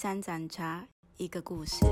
[0.00, 1.84] 三盏茶，一个故事。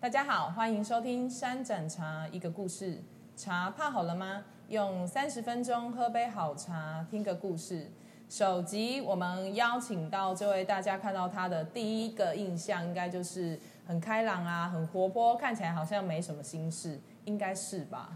[0.00, 3.00] 大家好，欢迎收听三盏茶一个故事。
[3.36, 4.42] 茶泡好了吗？
[4.66, 7.88] 用三十分钟喝杯好茶，听个故事。
[8.28, 13.56] 首集我们邀请到这位，大家看到他的第一个印象，应该就是
[13.86, 18.10] 很开朗啊，很活泼，看起来好像没什么心事，应该是吧？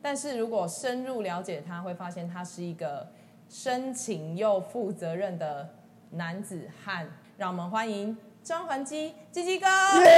[0.00, 3.08] 但是如果深入了解他，会发现他是一个
[3.48, 5.68] 深情又负责任的
[6.10, 7.06] 男子汉。
[7.36, 9.66] 让我们欢迎张环基鸡鸡哥。
[10.02, 10.08] 耶！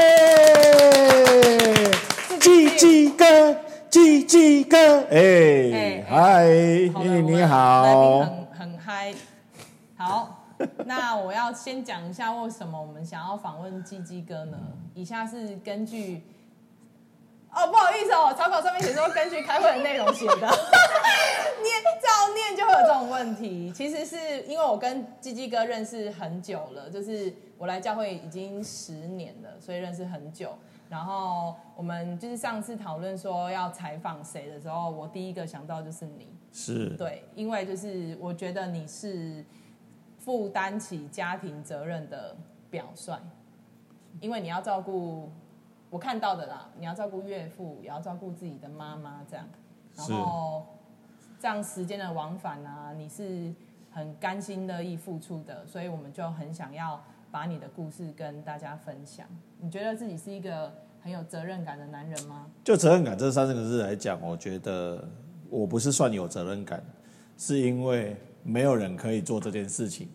[2.39, 3.57] 鸡鸡哥，
[3.91, 7.43] 鸡鸡哥，哎哎，嗨，你。
[7.43, 8.48] 好，
[10.87, 14.59] 那我要先讲一下为什么我们想要访问鸡鸡哥呢？
[14.95, 16.23] 以下是根据。
[17.51, 23.73] 哦，不好意思哦，草稿上面写说根据开会的内容写的， 念照念就会有这种问题。
[23.73, 30.55] 其实是因为我跟鸡鸡哥认识很久了，就是我来教会已经十年了，所以认识很久。
[30.91, 36.29] 然后我们就是上次讨论说要采访谁的时候，我第一个想到就是你。
[36.53, 39.45] 是，对，因为就是我觉得你是
[40.29, 42.37] 负担起家庭责任的
[42.69, 43.15] 表率，
[44.21, 45.33] 因为你要照顾
[45.89, 49.49] 我看到的啦，你要照顾岳父，也要照顾自己的妈妈，这样，
[49.97, 50.67] 然是后
[51.41, 53.51] 这样时间的往返啊，你是
[53.91, 59.27] 很甘心乐意付出的，所以我们就很想要把你的故事跟大家分享。
[59.59, 62.51] 你觉得自己是一个很有责任感的男人吗？
[62.63, 65.09] 就责任感这三个字来讲，我觉得
[65.49, 66.85] 我不是算有责任感，
[67.39, 70.09] 是因为没有人可以做这件事情，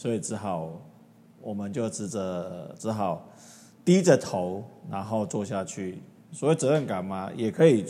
[0.00, 0.80] 所以只好
[1.42, 3.28] 我们就只着只好
[3.84, 5.98] 低着头，然后做下去。
[6.32, 7.84] 所谓责任感嘛，也可以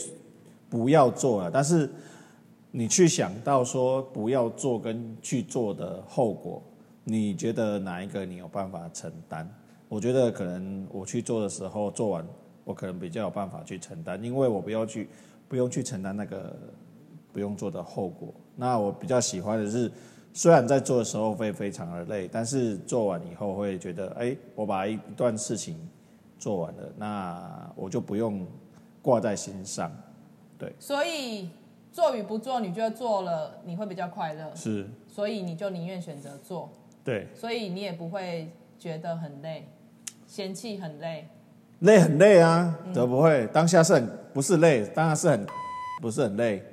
[0.69, 1.89] 不要做了，但是
[2.71, 6.61] 你去想到说不要做跟去做的后果，
[7.05, 9.47] 你觉得哪一个你有办法承担？
[9.87, 12.27] 我觉得可能我去做的时候，做完
[12.65, 15.07] 我可能比较有办法去承担，因为我不要去
[15.47, 16.53] 不用去承担那个
[17.31, 18.33] 不用做的后果。
[18.57, 19.89] 那我比较喜欢的是，
[20.33, 25.77] 虽然在做的时候会非常的累，但是做完以后会觉得，哎，我把一段事情
[26.39, 28.45] 做完了，那我就不用
[29.01, 29.91] 挂在心上。
[30.57, 31.49] 对所以
[31.91, 36.69] 做与不做，你觉得做了你会比较快乐，是，所以你就宁愿选择做，
[37.03, 38.49] 对，所以你也不会
[38.79, 39.67] 觉得很累，
[40.27, 41.27] 嫌弃很累。
[41.79, 43.47] 累很累啊，怎么不会？
[43.47, 45.45] 当下是很不是累，当然是很
[45.99, 46.63] 不是很累，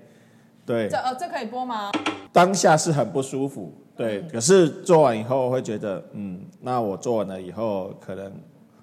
[0.67, 1.91] 对这，呃这可以播吗？
[2.38, 4.22] 当下是很不舒服，对。
[4.28, 8.32] 可是做完以后会觉得，嗯，那我做完了以后，可能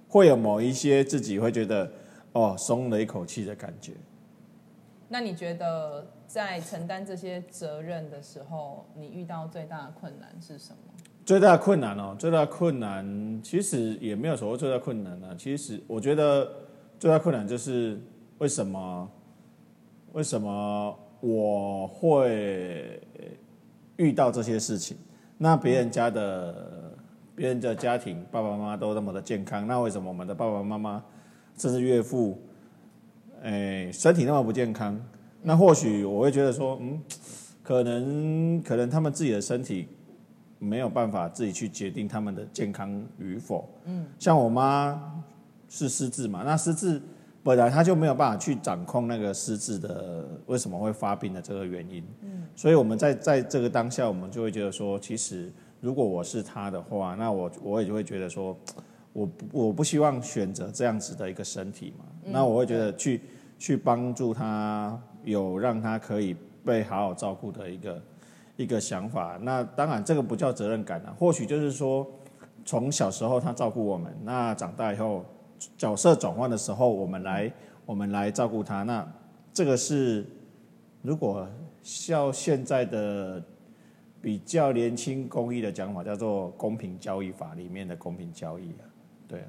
[0.09, 1.89] 会有某一些自己会觉得，
[2.33, 3.93] 哦，松了一口气的感觉。
[5.07, 10.77] 那你觉得在承担这些责任的时候，你遇到最大的困难是什么？
[11.25, 16.45] 最大的困难哦，最大的困难其实也没有所谓最大的困难呢、其实我觉得
[16.99, 17.99] 最大的困难就是
[18.37, 19.09] 为什么
[20.11, 23.01] 为什么我会
[23.97, 24.97] 遇到这些事情？
[25.38, 26.94] 那别人家的
[27.35, 31.03] 别人的家庭爸爸妈妈都那么的健康，那为什么我们的爸爸妈妈
[31.57, 32.39] 甚至岳父，
[33.44, 35.00] 哎，身体那么不健康？
[35.41, 37.01] 那或许我会觉得说，嗯，
[37.61, 39.88] 可能可能他们自己的身体
[40.57, 43.69] 没有办法自己去决定他们的健康与否。
[43.84, 45.23] 嗯，像我妈
[45.67, 47.01] 是失智嘛，那失智
[47.45, 52.03] 本来他就没有办法去掌控那个失智的为什么会发病的这个原因。
[52.23, 58.57] 嗯，所以我们在在这个当下，我们就会觉得说，其实如果我是他的话，那我我也就会觉得说，
[59.13, 62.05] 我不我不希望选择这样子的一个身体嘛。
[62.25, 63.22] 那我会觉得去
[63.59, 66.35] 去帮助他，有让他可以
[66.66, 68.01] 被好好照顾的一个。
[68.57, 69.38] 一个想法。
[69.41, 72.07] 那当然，这个不叫责任感啊，或许就是说，
[72.63, 75.25] 从小时候他照顾我们，那长大以后
[75.77, 77.52] 角色转换的时候，我们来
[77.85, 78.84] 我们来照顾他。
[78.84, 79.07] 那
[79.53, 80.25] 这个是
[81.02, 81.47] 如果
[81.81, 83.41] 像现在的
[84.22, 88.84] 比较年轻公益的讲法，叫做公平交易法里面的公平交易啊。
[89.28, 89.46] 对啊，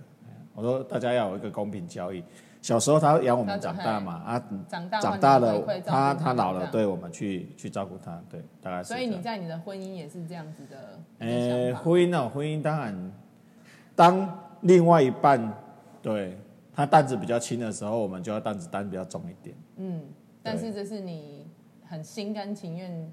[0.54, 2.22] 我说大家要有一个公平交易。
[2.62, 8.88] 小时候他养我们长大嘛，啊，长大长大了他他他老了，对我们去去照顾他，对，大概是。
[8.88, 11.74] 所以你在你的婚姻也是这样子的呃。
[11.76, 13.12] 婚姻哦，婚姻当然，
[13.94, 15.40] 当另外一半
[16.06, 16.38] 对
[16.72, 19.56] 他担子比较轻的时候，我们就要担子担比较重一点。
[19.78, 20.02] 嗯，
[20.40, 21.48] 但是这是你
[21.84, 23.12] 很心甘情愿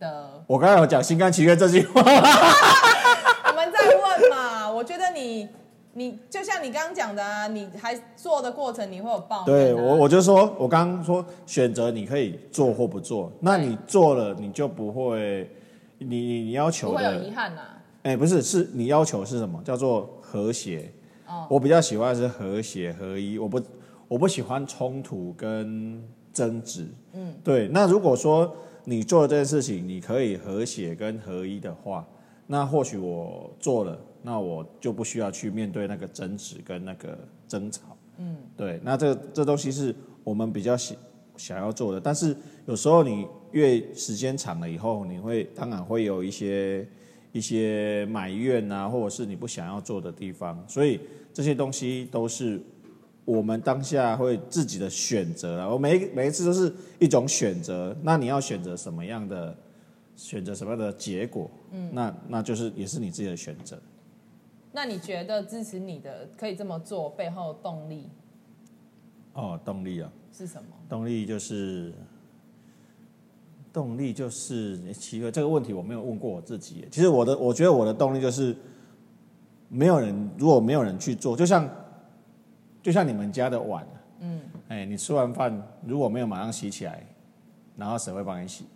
[0.00, 0.42] 的。
[0.46, 5.46] 我刚才有讲心甘情愿这句话， 我们在问嘛，我觉得你
[5.92, 9.44] 你就像你刚刚讲的啊，你还做的过程你会有抱怨、啊。
[9.44, 15.50] 对我，我就说，我刚刚说选择你可以做或不做，那你做了，你就不会，
[15.98, 17.60] 你你你要求不会有的遗憾呐、
[18.04, 19.60] 哎、不是，是你要求是什么？
[19.62, 20.90] 叫做和谐。
[21.28, 23.60] 哦我比较喜欢是和谐合一，我不
[24.08, 26.02] 我不喜欢冲突跟
[26.32, 26.86] 争执。
[27.12, 27.68] 嗯，对。
[27.68, 28.54] 那如果说
[28.84, 32.06] 你做了这件事情，你可以和谐跟合一的话，
[32.46, 37.96] 那或许我做了，那我就不需要去面对那个争执跟那个争吵。
[38.16, 38.80] 嗯，对。
[38.82, 39.94] 那这这东西是
[40.24, 40.96] 我们比较想
[41.36, 42.34] 想要做的，但是
[42.66, 46.88] 有时候你越时间长了以后，你会当然会有一些
[47.32, 51.00] 一些埋怨啊，或者是你不想要做的地方，所以
[51.32, 52.60] 这些东西都是
[53.24, 55.68] 我们当下会自己的选择啊。
[55.68, 59.56] 我每一每一次都是一种选择，那你要选择什么样的
[60.16, 63.78] 选择什么样的结果，嗯，那那就是也是你自己的选择。
[64.72, 68.08] 那你觉得支持你的可以这么做背后的动力
[69.32, 70.68] 哦，动力啊，是什么？
[70.88, 71.92] 动力就是
[73.78, 76.84] 动力就是诶奇怪，这个问题我没有问过我自己。
[76.90, 78.52] 其实我的我觉得我的动力就是
[79.68, 81.70] 没有人，如果没有人去做，就像
[82.82, 83.86] 就像你们家的碗，
[84.18, 87.06] 嗯，哎，你吃完饭如果没有马上洗起来，
[87.76, 88.66] 然后谁会帮你洗？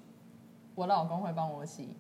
[0.77, 1.97] 我老公会帮我洗。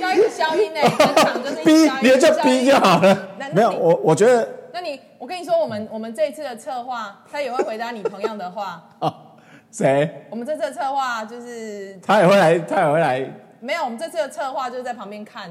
[0.00, 1.72] 要一个消音呢，全场就是一逼
[2.02, 3.52] 你就逼就好了那。
[3.52, 8.88] 没有，我我觉得那你，我跟你说，我们我们这一次的策划，他也会回答你同样的话。
[9.70, 13.30] 谁我们这次的策划就是他也会来，他也会来。
[13.60, 15.50] 没有，我们这次的策划就是在旁边看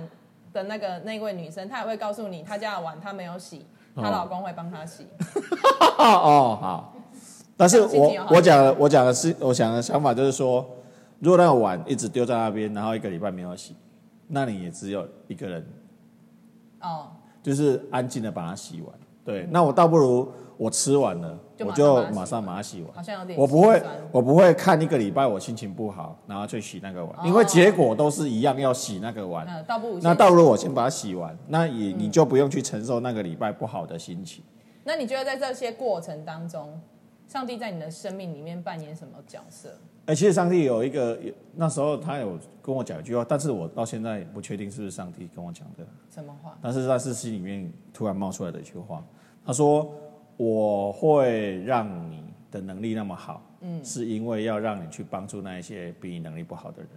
[0.53, 3.65] 的那个那位女生，她也会告诉你，她家的碗她没有洗，
[3.95, 5.07] 她哦老公会帮她洗。
[5.97, 6.95] 哦，好。
[7.57, 10.65] 但是我我讲的我讲的是我想的想法就是说，
[11.19, 13.75] 如果那个碗一直丢在那边，然后一个礼拜没有洗，
[14.27, 15.67] 那你也只有一个人，
[16.81, 17.07] 哦，
[17.41, 18.93] 就是安静的把它洗完。
[19.25, 22.93] 对，那我倒不如我吃完了，就我就马上把它洗马上把它洗完。
[22.93, 23.81] 好像有点我不会，
[24.11, 29.45] 我不会看一个礼拜我心情不好，然后去洗那个碗，哦因为结果都是一样要洗那个碗。
[29.49, 34.43] 嗯，倒不如那倒不如我先把它洗完，那也你就不用去承受那个礼拜不好的心情。
[34.83, 36.79] 那你觉得在这些过程当中，
[37.27, 39.69] 上帝在你的生命里面扮演什么角色？
[40.05, 46.57] 哎、其实上帝有一个，有那时候他有跟我讲一句话，但是我到现在不确定是不是上帝跟我讲的，什么话？
[46.61, 49.03] 但是那是心里面突然冒出来的一句话。
[49.45, 49.91] 他说
[50.37, 56.89] ：“我会让你的能力那么好，嗯，是因为要让你去帮助那一些比你能力不好的人。”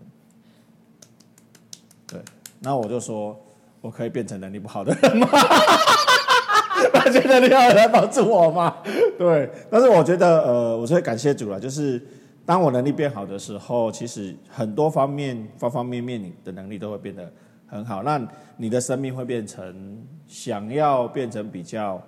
[2.09, 2.21] 对，
[2.61, 3.39] 那我就说，
[3.83, 5.29] 我可以变成能力不好的人吗？
[6.95, 8.79] 他觉得你要来帮助我吗？
[9.19, 12.03] 对，但是我觉得，呃，我是感谢主了，就是
[12.49, 17.31] 当我能力变好的时候，其实很多方面、方方面面，你的能力都会变得
[17.67, 18.19] 很好，那
[18.57, 22.03] 你的生命会变成想要变成比较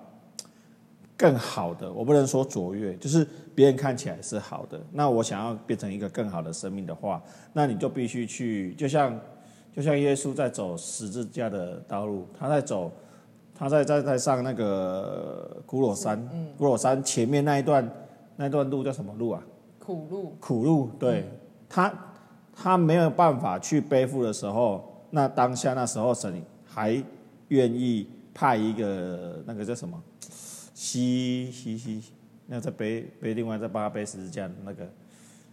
[1.15, 4.81] 更好的，我不能说卓越，就是别人看起来是好的。
[4.93, 7.23] 那我想要变成一个更好的生命的话，
[7.53, 9.21] 那你就必须去，就像
[9.77, 12.91] 就像耶稣在走十字架的道路，他在走，
[13.55, 16.27] 他在在在上那个古罗山，
[16.57, 17.87] 古罗山前面那一段
[18.37, 19.43] 那一段路叫什么路啊？
[19.81, 21.25] 苦路，苦路，对、
[21.69, 21.93] 他，
[22.55, 27.03] 他没有办法去背负的时候，那当下那时候神还
[27.49, 30.01] 愿意派一个那个叫什么，
[30.75, 32.05] 西西西，
[32.47, 34.89] 那再背背另外再帮他背十字架那个。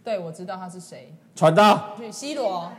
[0.04, 2.70] 对我知道他是谁，传道，去西罗，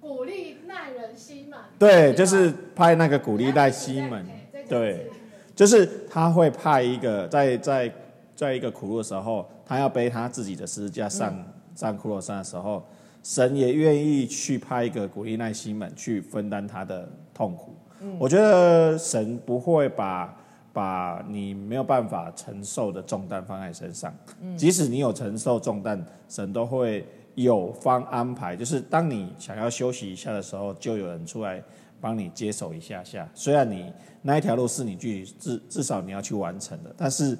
[0.00, 1.58] 鼓励耐人心嘛。
[1.78, 4.26] 对，就是派那个鼓励耐西门，
[4.68, 5.10] 对，
[5.54, 7.92] 就是他会派一个在在
[8.36, 11.34] 在一个苦路的时候，他要背他自己的十字架上、
[11.74, 12.84] 上骷髅山的时候，
[13.22, 17.74] 神也愿意去派一个鼓励耐心们去分担他的痛苦。
[18.18, 20.36] 我觉得神不会把
[20.72, 24.14] 把你没有办法承受的重担放在身上，
[24.56, 31.62] 即使你有承受重担，神都会有方安排，就是当你想要休息一下的时候，就有人出来
[31.98, 33.26] 帮你接手一下下。
[33.34, 33.90] 虽然你
[34.20, 37.36] 那一条路是你距离至至少你要去完成的，但是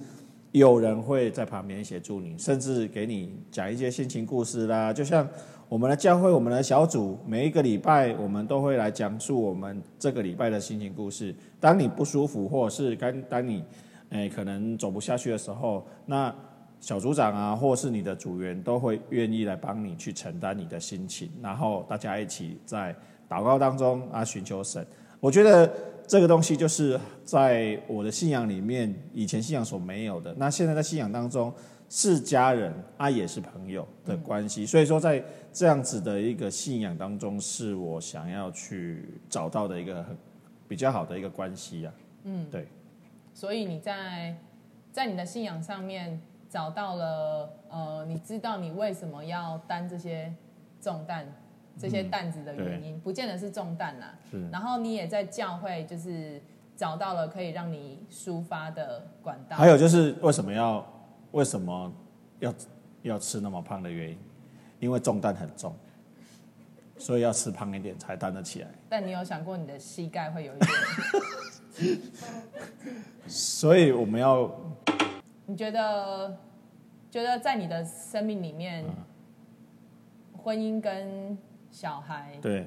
[0.58, 4.90] 有人会在旁边协助你，甚至给你讲一些心情故事啦。
[4.90, 5.28] 就像
[5.68, 11.34] 我们的教会，我们的小组，每一个礼拜我们都会来讲述我们这个礼拜的心情故事。
[11.60, 13.62] 当你不舒服，或者是当当你
[14.08, 16.34] 诶可能走不下去的时候，那
[16.80, 22.96] 小组长啊，或是你的组员都会愿意来帮你去承担你的心情，然后大家一起在
[23.28, 24.86] 祷告当中啊寻求神。
[25.20, 25.70] 我觉得
[26.06, 30.32] 这个东西就是在我的信仰里面，以前信仰所没有的。
[30.34, 31.52] 那现在在信仰当中
[31.88, 34.64] 是家人啊，也是朋友的关系。
[34.64, 35.22] 所以说，在
[35.52, 40.16] 这样子的一个信仰当中，是我想要去找到的一个很
[40.68, 41.92] 比较好的一个关系呀、
[42.24, 42.66] 嗯，对，
[43.34, 44.36] 所以你在
[44.92, 50.32] 在你的信仰上面找到了呃，你知道你为什么要担这些
[50.80, 51.26] 重担、
[51.78, 54.14] 这些担子的原因，不见得是重担啦。
[54.30, 56.40] 是然后你也在教会就是
[56.74, 59.56] 找到了可以让你抒发的管道。
[59.56, 60.86] 还有就是为什么要
[61.32, 61.92] 为什么
[62.40, 62.54] 要
[63.02, 64.18] 要吃那么胖的原因，
[64.80, 65.74] 因为重担很重，
[66.96, 68.68] 所以要吃胖一点才担得起来。
[68.88, 70.58] 但你有想过你的膝盖会有一
[71.78, 71.98] 点？
[73.26, 74.50] 所以我们要
[75.44, 76.38] 你觉得
[77.10, 78.94] 觉得在你的生命里面，嗯
[80.42, 81.36] 婚姻跟
[81.76, 82.66] 小孩，对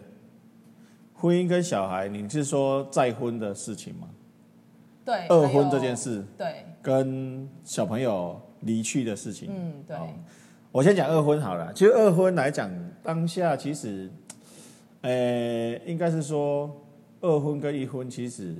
[1.15, 4.07] 婚姻跟小孩，你是说再婚的事情吗？
[5.03, 10.07] 对二婚这件事对，跟小朋友离去的事情，嗯，对，哦
[10.71, 11.73] 我先讲二婚好了。
[11.73, 12.69] 其实二婚来讲，
[13.01, 14.11] 当下其实，
[15.01, 16.69] 呃，应该是说
[17.21, 18.55] 二婚跟一婚其实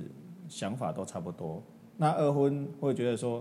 [0.48, 1.62] 想法都差不多。
[1.96, 3.40] 那二婚会觉得说，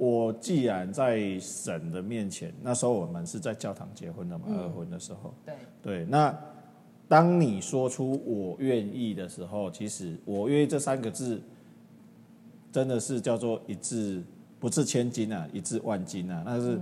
[0.00, 6.34] 我既然在神的面前，那时候我们是在教堂结婚的嘛，二婚的时候，对，对，那
[7.06, 11.38] 当你说出“我愿意”的时候，其实“我愿意”这三个字，
[12.72, 14.22] 真的是叫做一字
[14.58, 16.80] 不是千金啊，一字万金啊，那是、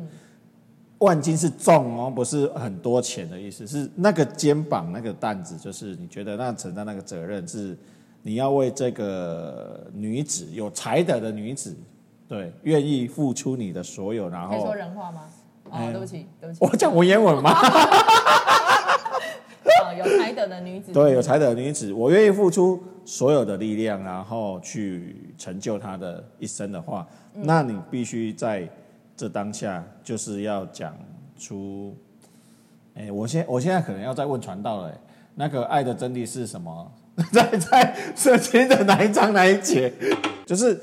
[0.99, 7.77] 万金是重哦，不是很多钱的意思，是那个肩膀那个担子，就是你觉得那承担那个责任是
[8.23, 11.75] 你要为这个女子有才德的女子，
[12.29, 15.23] 对，愿意付出你的所有，然后可以说人话吗？
[15.65, 17.51] 哦，哎对不起，对不起，我讲文言文吗？
[19.85, 28.69] 哦，有才德的女子，对，有才德的女子，我愿意付出所有的力量，然后去成就她的一生的话，那你必须在
[29.17, 30.95] 这当下就是要讲
[31.39, 31.97] 出，
[32.95, 34.95] 哎、我现我现在可能要再问传道了、哎
[35.41, 36.93] 那个爱的真谛是什么？
[37.31, 39.93] 在在圣经的哪一章哪一节？
[40.45, 40.77] 就是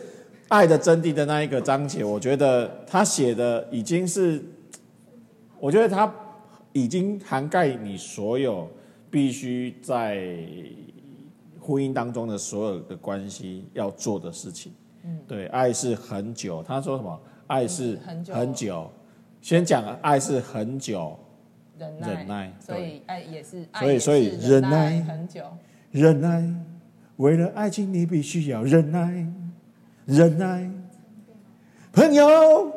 [0.49, 4.43] 爱的真谛的那一个章节，我觉得他写的已经是，
[5.59, 6.13] 我觉得他
[6.71, 8.69] 已经涵盖你所有
[9.09, 10.27] 必须在
[11.59, 14.71] 婚姻当中的所有的关系要做的事情。
[15.03, 16.61] 嗯，对，爱是很久。
[16.61, 17.19] 他说什么？
[17.47, 18.91] 爱是很久很久。
[19.41, 21.19] 先讲爱是很久，
[21.77, 25.43] 忍耐，忍耐所以爱也是，爱所以所以忍忍耐很久，
[25.91, 26.53] 忍耐。
[27.17, 29.25] 为了爱情，你必须要忍耐，
[30.05, 30.69] 忍耐。
[31.91, 32.71] 朋友，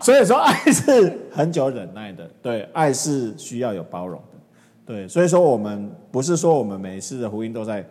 [0.00, 4.38] 所以说爱是很久忍耐的，对，爱是需要有包容的，
[4.84, 7.84] 对，所以说我们不是说我们每一次的婚姻都在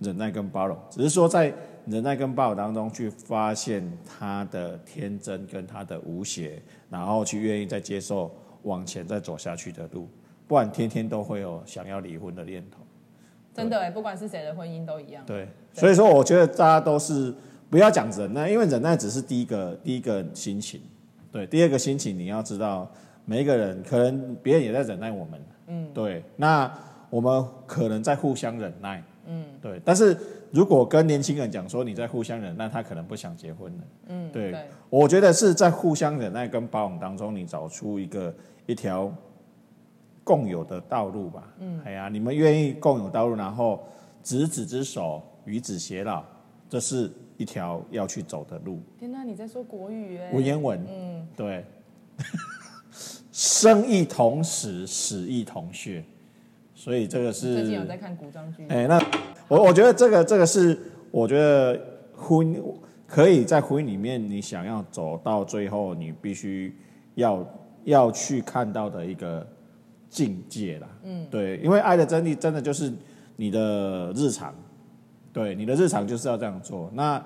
[0.00, 1.52] 忍耐跟包容，只是说在
[1.86, 8.30] 忍耐跟包容当中去发现他的天真跟他的无邪，然后去愿意再接受
[8.64, 10.06] 往前再走下去的路，
[10.46, 12.78] 不然天天都会有想要离婚的念头。
[13.54, 15.22] 真的哎，不管是谁的婚姻都一样。
[15.26, 17.34] 对，所以说我觉得大家都是
[17.72, 20.78] 不要讲忍耐，因为忍耐只是第一个第一个心情，
[21.32, 22.86] 对，第二个心情你要知道，
[23.24, 26.70] 每一个人可能别人也在忍耐我们，嗯，对，那
[27.08, 30.14] 我们可能在互相忍耐，嗯，对，但是
[30.50, 38.34] 如果跟年轻人讲说你在互相忍耐，他可能不想结婚了，嗯，对对，我觉得是在互相忍耐跟包容当中，你找出一个
[38.66, 39.10] 一条
[40.22, 41.50] 共有的道路吧。
[41.58, 43.82] 嗯，哎呀，你们愿意共有道路，然后
[44.22, 46.22] 执子之手，与子偕老，
[46.68, 47.10] 这是
[47.42, 48.78] 一条要去走的路。
[48.96, 51.64] 天哪，你在说国语哎，文言文，嗯，对，
[53.32, 56.04] 生亦同死，死亦同穴，
[56.72, 58.96] 所以这个是最近有在看古装剧，哎、那
[59.48, 60.78] 我我觉得这个这个是，
[61.10, 61.78] 我觉得
[62.16, 62.62] 婚
[63.08, 66.76] 可以在婚姻里面，你想要走到最后，你必须
[67.16, 67.44] 要
[67.82, 69.44] 要去看到的一个
[70.08, 70.88] 境界啦。
[71.02, 72.92] 嗯，对，因为爱的真谛真的就是
[73.34, 74.54] 你的日常，
[75.32, 76.90] 对，你的日常就是要这样做。
[76.94, 77.22] 那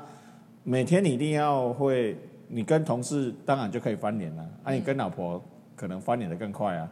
[0.62, 2.16] 每天你一定要会，
[2.48, 5.42] 你跟同事当然就可以翻脸了，啊，你跟老婆
[5.74, 6.88] 可能翻脸的更快啊。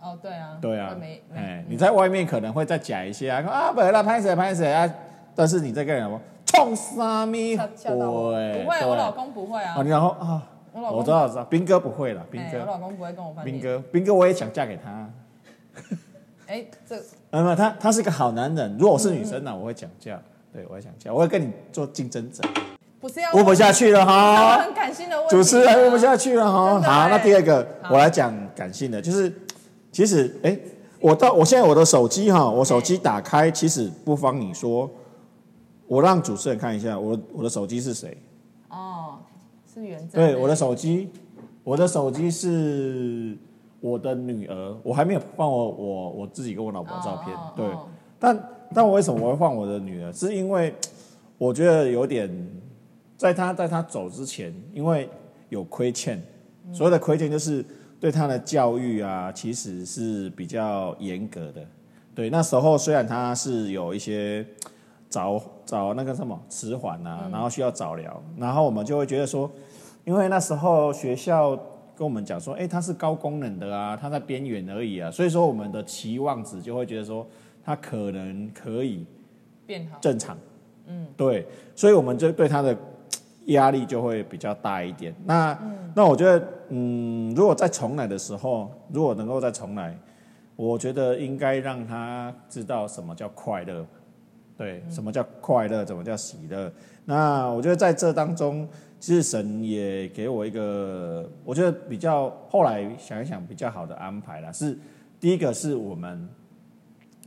[0.00, 4.88] 哦，对啊，对啊没，哎，你在外面可能会再假一些啊，说啊，不啦，拍谁拍谁啊，
[5.34, 9.74] 但是你在跟人说冲啥咪吓吓到我，对不会，我老公不会啊。
[9.76, 15.10] 啊，，你然后啊，我老公我知道，我知道，斌哥不会了，斌哥，我，老公不会跟我翻脸，斌哥，斌哥，我也想嫁给他。
[16.46, 16.96] 哎，这
[17.30, 20.20] 那么他他是个好男人，如果我是女生呢，我会讲价，
[20.58, 22.42] 对我会讲价，我会跟你做竞争者。
[23.00, 26.80] 不是要问不下去了哈，很感性的问题啊，主持人问不下去了哈。
[26.80, 29.32] 好，那哎第二个我来讲感性的，就是
[29.92, 30.58] 其实哎、
[30.98, 34.90] 我到我现在我的手机哈，我手机打开，其实不妨你说，
[35.86, 38.20] 我让主持人看一下我我的手机是谁？
[38.68, 39.18] 哦，
[39.72, 41.08] 是原正对，我的手机，
[41.62, 43.38] 我的手机是
[43.78, 47.88] 我的女儿，我还没有放我我我自己跟我老婆的照片，对哦哦哦，
[48.18, 48.36] 但
[48.74, 50.12] 但我为什么我会换我的女儿？
[50.12, 50.74] 是因为
[51.36, 52.30] 我觉得有点，
[53.16, 55.08] 在她在她走之前，因为
[55.48, 56.22] 有亏欠，
[56.72, 57.64] 所谓的亏欠就是
[57.98, 61.64] 对她的教育啊，其实是比较严格的。
[62.14, 64.44] 对，那时候虽然她是有一些
[65.08, 69.50] 早早那个什么迟缓啊，然后需要早疗，然后我们就会觉得说，
[70.04, 71.56] 因为那时候学校
[71.96, 77.26] 跟我们讲说，哎，他是高功能的啊，他在边缘而已啊，所以说我们的期望值就会觉得说，
[77.68, 79.04] 他可能可以
[79.66, 79.98] 变好。
[80.00, 80.34] 正常，
[80.86, 82.74] 嗯，对，所以我们就对他的
[83.48, 85.14] 压力就会比较大一点。
[85.26, 85.58] 那、
[85.94, 89.94] 那我觉得，嗯，如果再重来的时候，如果能够再重来，
[90.56, 93.86] 我觉得应该让他知道什么叫快乐，
[94.56, 96.72] 对，什么叫快乐，怎么叫喜乐。
[97.04, 98.66] 那我觉得在这当中，
[98.98, 104.50] 其实神也给我一个，我觉得比较后来想一想比较好的安排啦。
[104.50, 104.74] 是
[105.20, 106.26] 第一个是我们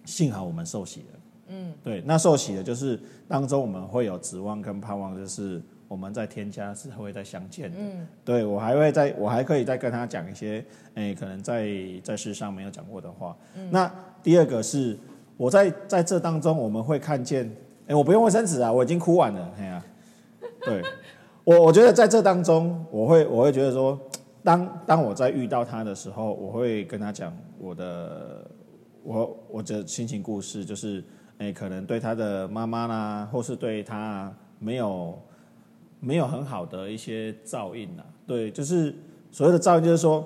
[0.05, 1.19] 幸好我们受洗了。
[1.53, 7.77] 嗯，对，那受洗的就是当中我们会有指望跟盼望，就是我们在天家是会再相见的。
[7.77, 10.63] 嗯，对我还会再，我还可以再跟他讲一些，
[10.95, 11.67] 哎，可能在
[12.03, 13.35] 在世上没有讲过的话。
[13.69, 13.93] 那
[14.23, 14.97] 第二个是
[15.35, 17.53] 我在在这当中我们会看见，
[17.87, 19.83] 哎，我不用卫生纸啊，我已经哭完了，哎呀、
[20.61, 20.81] 对
[21.43, 23.99] 我我觉得在这当中，我会我会觉得说，
[24.41, 28.49] 当当我在遇到他的时候，我会跟他讲我的
[29.03, 31.03] 我我的心情故事，就是
[31.37, 35.19] 哎，可能对他的妈妈啦，或是对他没有
[35.99, 38.05] 没有很好的一些照应啊。
[38.27, 38.95] 对，就是
[39.31, 40.25] 所谓的照应，就是说，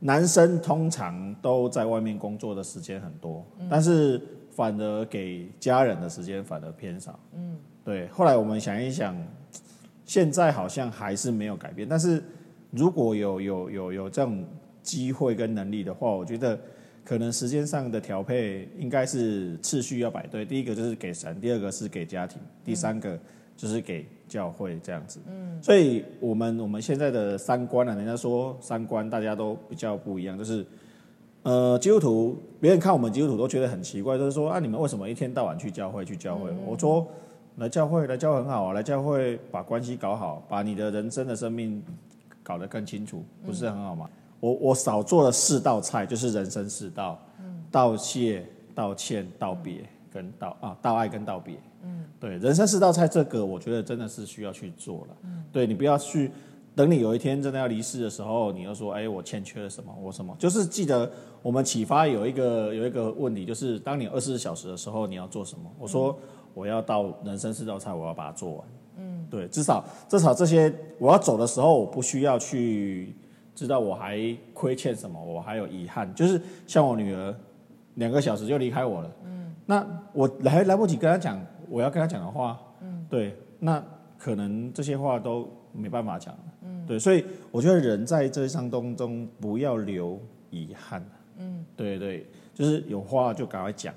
[0.00, 4.20] 男生通常都在外面工作的时间很多，但是
[4.50, 7.18] 反而给家人的时间反而偏少。
[7.34, 8.08] 嗯，对。
[8.08, 9.16] 后来我们想一想，
[10.04, 12.22] 现在好像还是没有改变，但是
[12.70, 14.44] 如果有有有有这种
[14.82, 16.58] 机会跟能力的话，我觉得
[17.04, 20.44] 可能时间上的调配应该是次序要摆对。
[20.44, 23.18] 第一个就是给神，第二个是给家庭，第三个
[23.56, 25.20] 就是给教会这样子。
[25.28, 30.64] 嗯，所以我们我们现在的三观啊，人家说三观大家都比较不一样，就是
[31.42, 36.50] 呃基督徒，别人看我们基督徒都觉得很奇怪，就是说啊你们为什么一天到晚去教会去教会？
[36.66, 37.06] 我说
[37.56, 41.82] 来教会来教会很好啊，来教会把关系搞好，把你的人生的生命
[42.42, 44.08] 搞得更清楚，不是很好吗？
[44.44, 47.18] 我我少做了四道菜，就是人生四道：
[47.70, 51.54] 道谢、道歉、道别跟道啊道爱跟道别。
[51.82, 55.16] 嗯，对，人生四道菜这个，我觉得真的是需要去做了。
[55.22, 56.30] 嗯，对你不要去
[56.74, 60.36] 等你有一天真的要离世的时候，你又说哎我欠缺了什么，我什么？
[60.38, 65.64] 就是记得我们启发有一个有一个问题，就是当你二十四小时的时候，你要做什么？
[65.78, 66.14] 我说
[66.52, 68.68] 我要到人生四道菜，我要把它做完。
[68.98, 73.16] 嗯，对，至少至少这些我要走的时候，我不需要去
[73.54, 74.18] 知道我还
[74.52, 76.12] 亏欠什么，我还有遗憾。
[76.14, 77.34] 就是像我女儿，
[77.94, 79.10] 两个小时就离开我了。
[79.24, 82.58] 嗯，那我来来不及跟她讲我要跟她讲的话。
[82.80, 83.82] 嗯，对，那
[84.18, 86.34] 可能这些话都没办法讲。
[86.62, 91.04] 嗯，对，所以我觉得人在这一场当中不要留遗憾。
[91.36, 93.94] 嗯，对对，就是有话就赶快讲。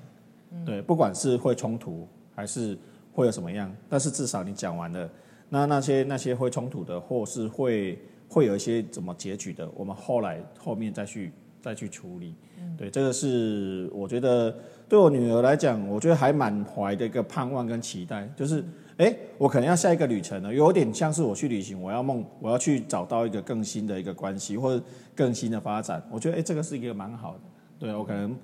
[0.64, 2.76] 对，不管是会冲突还是
[3.12, 5.10] 会有什么样，但是至少你讲完了，
[5.50, 12.34] 那那些那些会冲突的，或是会会有一些怎么结局的，我们后来后面再去再去处理。
[12.76, 14.54] 对，这个是我觉得
[14.88, 18.64] 对我女儿来讲，我觉得还满怀的一个盼望跟期待，就是
[18.98, 26.02] 哎，我可能要下一个旅程了，有点像是我去旅行，我要梦，我要去找到一个更新的一个关系或者更新的发展。
[26.10, 27.40] 我觉得哎，这个是一个蛮好的。
[27.78, 28.36] 对我可能。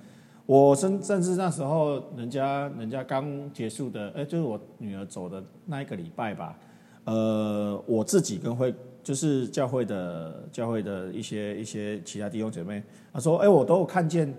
[0.47, 6.59] 我甚甚至那时候，人家人家刚结束的，哎，就是我女儿走的那一个礼拜吧，
[7.05, 14.35] 呃，我自己跟会就是教会的教会的一些一些其他弟兄姐妹，他说，哎，我都有看见，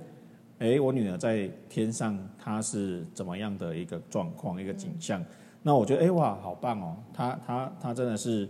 [0.60, 5.24] 哎，我女儿在天上，她是怎么样的一个状况，一个景象，
[5.62, 8.50] 那我觉得，哎，哇，好棒哦，她她她真的是，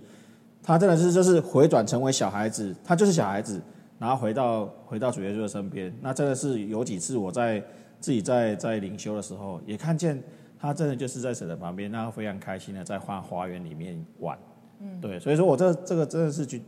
[0.64, 3.62] 她真的是就是回转成为小孩子，她就是小孩子。
[3.98, 7.64] 然后回到回到主耶稣的身边，那真的是有几次我在
[8.02, 10.22] 自己在在灵修的时候，也看见
[10.60, 14.38] 他真的就是在神的旁边，那非常开心的在花花园里面玩，
[14.80, 16.62] 嗯，对，所以说我这这个真的是去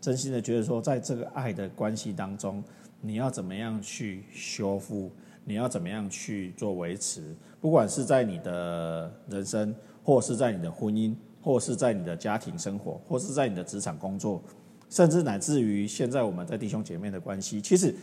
[0.00, 2.62] 真心的觉得说，在这个爱的关系当中，
[3.00, 5.10] 你要怎么样去修复，
[5.44, 14.42] 你要怎么样去做维持，不管是在你的人生，或是在你的婚姻，或是在你的家庭生活，或是在你的职场工作。
[14.88, 17.94] 甚至乃至于现在我们在弟兄姐妹的关系，其实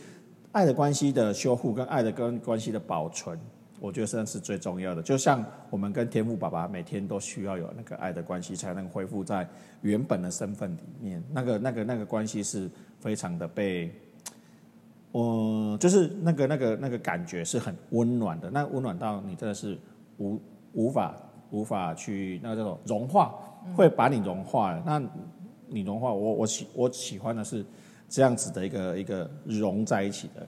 [0.52, 3.38] 爱的关系的修复跟爱的跟关系的保存，
[3.80, 5.02] 我觉得算是最重要的。
[5.02, 9.48] 就像我们跟天父爸爸每天都需要有那个爱的关系，才能恢复在
[9.82, 11.22] 原本的身份里面。
[11.32, 13.90] 那个那个那个关系是非常的被
[15.12, 19.78] 我就是那个那个那个感觉是很温暖的，那温暖到你真的是
[20.18, 20.40] 无
[20.72, 21.16] 无法
[21.50, 23.34] 无法去那个叫做融化，
[23.74, 24.82] 会把你融化了。
[24.84, 25.02] 那
[25.66, 27.64] 你融化，我我喜我喜欢的是
[28.08, 30.46] 这样子的一个一个融在一起的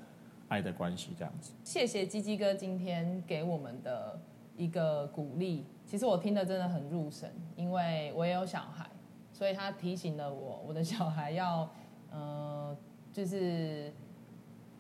[0.51, 1.53] 爱的关系，这样子。
[1.63, 4.21] 谢谢鸡鸡哥今天给我们的
[4.57, 5.65] 一个鼓励。
[5.87, 8.85] 其实我听的真的很入神，因为我也有小孩，
[9.33, 11.71] 所以他提醒了我，我的小孩要，
[12.11, 12.77] 呃，
[13.13, 13.93] 就是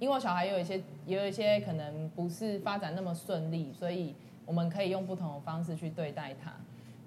[0.00, 6.52] 因为我小孩有一些也有一些可能不是发展那么顺利，所以我们可以用不同的方式去对待他。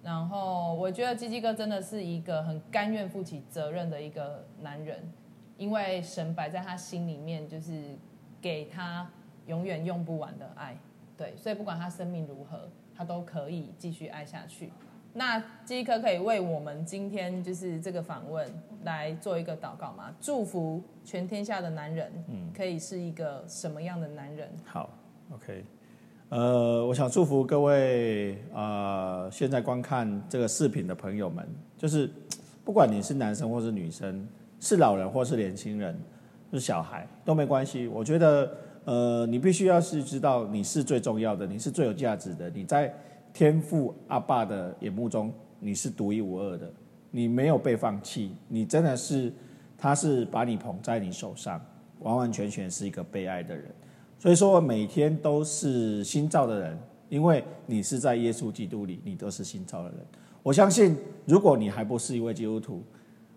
[0.01, 5.11] 然后我觉得鸡鸡哥真的是一个很甘愿负起责任的一个男人，
[5.57, 7.97] 因为神摆在他心里面就是
[8.43, 9.09] 给他
[9.47, 10.77] 永远用不完的爱，
[11.17, 14.69] 对，所以不管他生命如何，他都可以继续爱下去。
[15.13, 18.45] 那鸡鸡哥可以为我们今天就是这个访问
[18.83, 20.13] 来做一个祷告吗？
[20.19, 24.49] 祝福全天下的男人，嗯，可以是一个什么样的男人？
[24.65, 24.89] 好
[25.31, 25.63] ，OK，
[26.29, 32.09] 呃，我想祝福各位呃现在观看这个视频的朋友们，就是
[32.65, 34.27] 不管你是男生或是女生，
[34.59, 35.97] 是老人或是年轻人，
[36.53, 37.87] 是小孩都没关系。
[37.87, 38.51] 我觉得
[38.85, 42.93] 呃，你必须要是知道你是最重要的，你是最有价值的，你在
[43.33, 46.71] 天父阿爸的眼目中你是独一无二的，
[47.09, 49.33] 你没有被放弃，你真的是
[49.77, 51.59] 他是把你捧在你手上，
[51.99, 53.65] 完完全全是一个被爱的人。
[54.19, 56.77] 所以说，每天都是新造的人，
[57.09, 59.97] 因为你是在耶稣基督里，你都是新造的人。
[60.41, 62.83] 我相信，如果你还不是一位基督徒，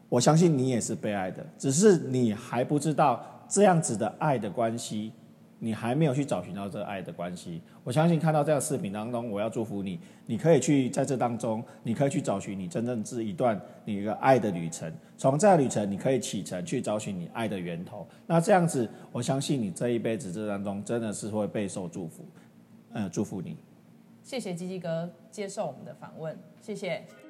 [0.09, 5.13] 我相信你也是被爱的，只是你还不知道这样子的爱的关系，
[5.59, 7.61] 你还没有去找寻到这爱的关系。
[7.83, 14.93] 我相信看到这样视频当中，我要祝福你，你可以去在这当中，你可以去找寻你真正是一段你一个爱的旅程。
[15.17, 18.07] 从这个旅程，你可以启程去找寻你爱的源头。
[18.27, 22.25] 那这样子，我相信你这一辈子这当中真的是会备受祝福。
[22.93, 23.57] 嗯，祝福你。
[24.23, 27.26] 谢谢鸡鸡哥接受我们的访问，谢谢。